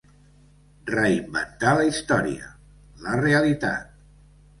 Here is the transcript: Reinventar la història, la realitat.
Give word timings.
Reinventar 0.91 1.73
la 1.79 1.85
història, 1.89 2.47
la 3.05 3.19
realitat. 3.21 3.93